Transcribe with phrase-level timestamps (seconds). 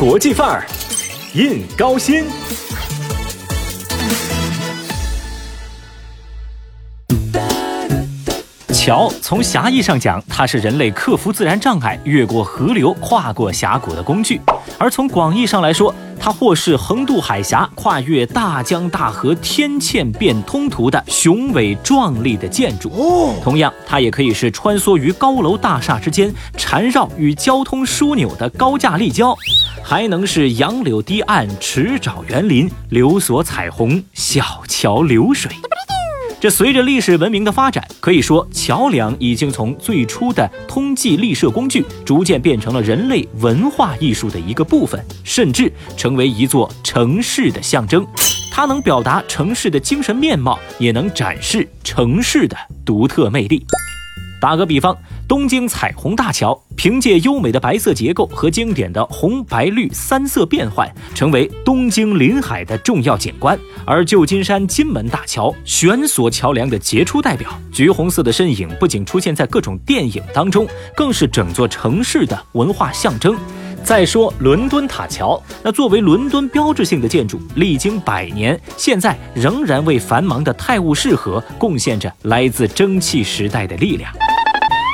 [0.00, 0.64] 国际范儿，
[1.34, 2.24] 印高新。
[8.72, 14.38] 桥从狭义上讲，它是人类克服自然障碍、越过河流、跨过峡谷的工具；
[14.78, 23.34] 而从广义上来说，它或是横渡海峡、跨越大江大河、天堑变通途的雄伟壮丽的建筑。
[23.42, 29.34] 同样，它也可以是穿梭于高楼大厦之间、缠绕与交通枢纽的高架立交，
[29.82, 35.50] 还能是杨柳堤岸、池沼园林、流索彩虹、小桥流水。
[36.40, 48.06] 这随着历史文明的发展，可以说桥梁已经从最初的通济立设工具，逐渐变成了人类文化艺术的一个部分，甚至成为一座城市的象征。
[48.50, 53.62] 它能表达城市的精神面貌，也能展示城市的独特魅力。
[54.40, 54.96] 打个比方。
[55.30, 63.56] 东京彩虹大桥凭借优美的白色结构和经典的红白绿三色变换，成为东京临海的重要景观。
[63.84, 73.38] 而旧金山金门大桥悬索桥梁的杰出代表，橘红色的身影不仅出现在各种电影当中，更是整座城市的文化象征。
[73.84, 84.12] 再说伦敦塔桥，那作为伦敦标志性的建筑，历经百年，现在仍然为繁忙的泰晤士河贡献着来自蒸汽时代的力量。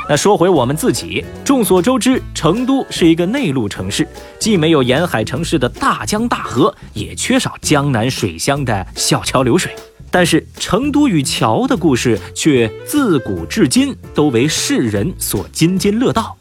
[0.09, 4.07] 那说回我们自己，众所周知，成都是一个内陆城市，
[4.39, 9.75] 既没有沿海城市的大江大河，也缺少江南水乡的小桥流水。
[10.09, 16.37] 但是，成都与桥的故事却自古至今都为世人所津津乐道。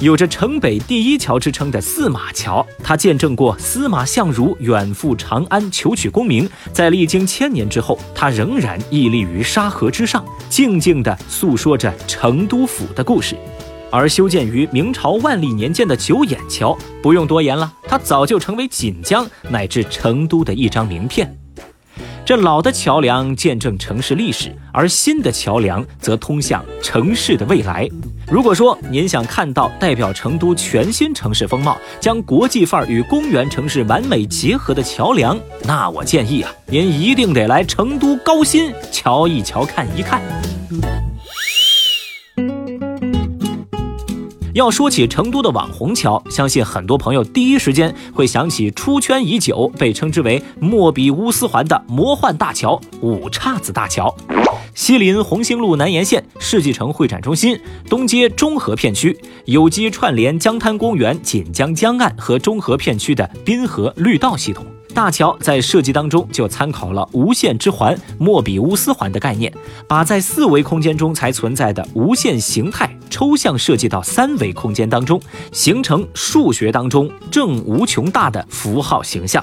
[0.00, 13.36] 有着城北第一桥之称的司马桥，它见证过司马相如远赴长安求取功名，在历经千年之后，它仍然屹立于沙河之上，静静地诉说着成都府的故事。
[13.90, 21.39] 而修建于明朝万历年间的九眼桥，不用多言了，它早就成为锦江乃至成都的一张名片。
[22.24, 27.88] 这老的桥梁见证城市历史，而新的桥梁则通向城市的未来。
[28.30, 40.22] 如果说您想看到代表成都全新城市风貌、将国际范儿与公园城市完美结合的桥梁，那我建议啊，您一定得来成都高新瞧一瞧、看一看。
[44.60, 54.14] 要说起成都的网红桥，相信很多朋友第一时间会想起出圈已久、被称之为莫比乌斯环的魔幻大桥——五岔子大桥。
[54.74, 64.66] 西临红星路南沿线世纪城会展中心，东接中和片区，有机串联江滩公园、锦江江岸和中和片区的滨河绿道系统。
[64.92, 69.52] 大桥在设计当中就参考了无限之环、莫比乌斯环的概念，
[69.86, 75.20] 把在四维空间中才存在的无限形态抽象设计到三维空间当中，
[75.52, 79.42] 形成数学当中正无穷大的符号形象。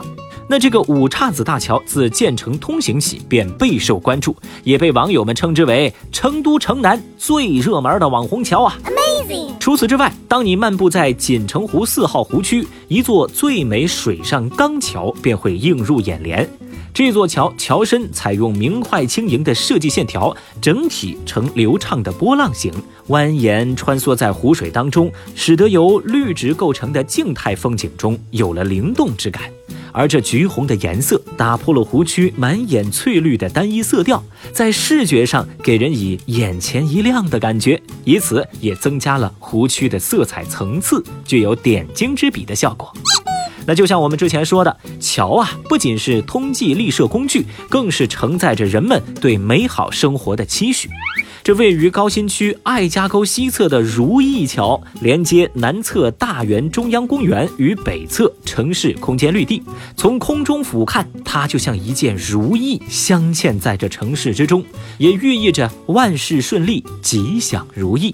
[0.49, 9.51] 那这个五岔子大桥自建成通行起便备受关注，也被网友们称之为成都城南最热门的网红桥啊！Amazing。
[9.59, 16.47] 除此之外，当你漫步在锦城湖四号湖区，一座最美水上钢桥便会映入眼帘。
[16.93, 22.73] 这座桥桥身采用明快轻盈的设计线条，整体呈流畅的波浪形，
[23.07, 29.43] 蜿蜒穿梭在湖水当中，使得由绿植构成的静态风景中有了灵动之感。
[29.97, 42.93] 而这橘红的颜色打破了湖区满眼翠绿的单一色调，在视觉上给人以眼前一亮的感觉，以此也增加了湖区的色彩层次，具有点睛之笔的效果。
[43.65, 50.87] 那就像我们之前说的，桥啊，不仅是通济立设工具，更是承载着人们对美好生活的期许。
[51.47, 59.63] 这位于高新区爱家沟西侧的如意桥，连接南侧大园中央公园与北侧城市空间绿地。
[59.95, 64.61] 从空中俯瞰，它就像一件如意镶嵌在这城市之中，
[64.97, 68.13] 也寓意着万事顺利、吉祥如意。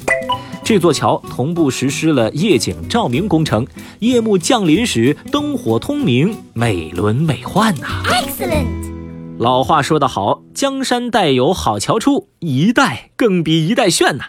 [0.63, 3.65] 这座桥同步实施了夜景照明工程，
[3.97, 8.03] 夜幕降临时灯火通明，美轮美奂呐。
[8.05, 8.92] Excellent。
[9.39, 14.25] 老话说得好，江山代有好桥出，一代更比一代炫呐。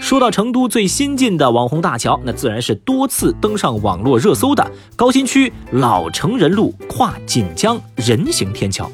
[0.00, 8.90] 说到成都最新进的网红大桥，那自然是多次登上网络热搜的高新区老成人路跨锦江人行天桥。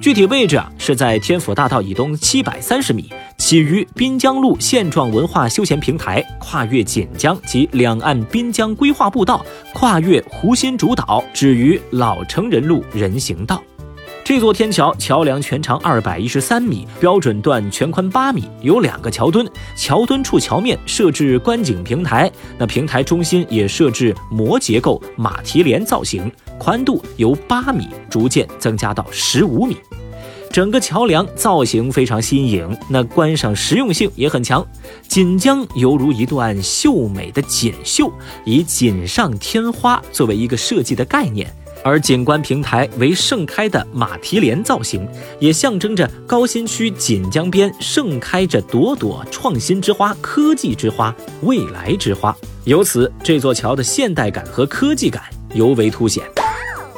[0.00, 3.08] 具体位置啊，是在天府大道以东七百三十米，
[3.38, 13.62] 起于滨江路现状文化休闲平台，跨越锦江及两岸滨江规划步道，跨越湖心主岛，止于老成人路人行道。
[14.26, 22.28] 这座天桥桥梁全长二百一十三米，标准段全宽八米，有两个桥墩，桥墩处桥面设置观景平台，
[22.58, 26.28] 那平台中心也设置模结构马蹄莲造型，
[26.58, 29.76] 宽度由八米逐渐增加到十五米。
[30.50, 34.66] 整个桥梁造型非常新颖，那观赏实用性也很强。
[35.06, 38.12] 锦江犹如一段秀美的锦绣，
[38.44, 41.48] 以锦上添花作为一个设计的概念，
[41.86, 45.06] 而景观平台为盛开的马蹄莲造型，
[45.38, 52.36] 也象征着高新区锦江边盛开着朵朵创新之花、科技之花、未来之花。
[52.64, 55.22] 由此，这座桥的现代感和科技感
[55.54, 56.24] 尤为凸显。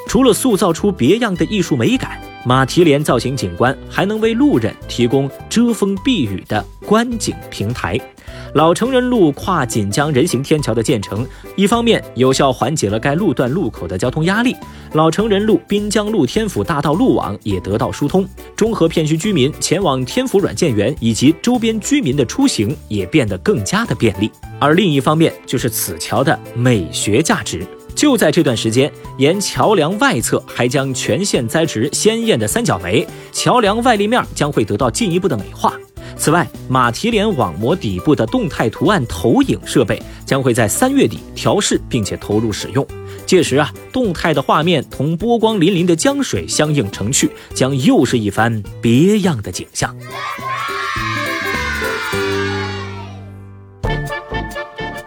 [0.09, 2.21] 除了塑造出别样的艺术美感。
[2.47, 8.01] 马蹄莲造型景观还能为路人提供遮风避雨的观景平台。
[8.55, 11.27] 老成人路跨锦江人行天桥的建成，
[11.57, 14.57] 一方面有效缓解了该路段路口的交通压力，
[14.93, 18.27] 老成人路滨江路天府大道路网也得到疏通，
[18.57, 24.31] 中和片区居民前往天府软件园以及周边居民的出行也变得更加的便利。
[24.59, 27.67] 而另一方面，就是此桥的美学价值。
[27.99, 35.75] 就在这段时间，沿桥梁外侧还将全线栽植鲜艳的三角梅，桥梁外立面将会得到进一步的美化。
[36.17, 42.87] 此外，马蹄莲网膜底部的动态图案投影设备将会在三月底调试并且投入使用，
[43.27, 49.93] 届时啊，动态的画面同波光粼粼的江水相映成趣，将又是一番别样的景象。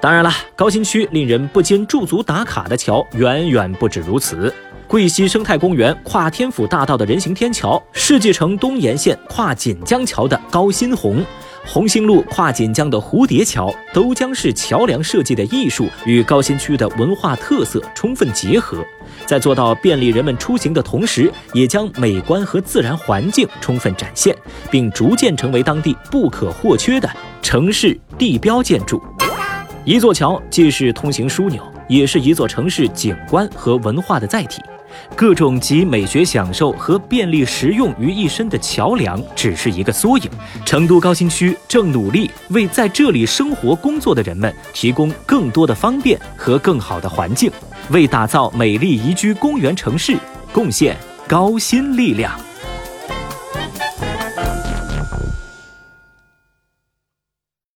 [0.01, 4.51] 当然了，高新区令人不禁驻足打卡的桥远远不止如此。
[4.87, 11.23] 桂溪生态公园跨天府大道的人行天桥，世纪城东沿线跨锦江桥的高新红，
[11.67, 18.83] 红星路跨锦江的蝴蝶桥，都将是桥梁设计的艺术与高新区的文化特色充分结合，
[19.27, 24.35] 在做到便利人们出行的同时，也将美观和自然环境充分展现，
[24.71, 27.07] 并逐渐成为当地不可或缺的
[27.43, 29.01] 城市地标建筑。
[29.83, 34.61] 一座桥既是通行枢纽，也是一座城市景观和文化的载体。
[35.15, 40.29] 各种集美学享受和便利实用于一身的桥梁，只是一个缩影。
[40.65, 47.51] 成都高新区正努力为在这里生活工作的人们提供更多的方便和更好的环境，
[47.89, 50.15] 为打造美丽宜居公园城市
[50.53, 50.95] 贡献
[51.27, 52.39] 高新力量。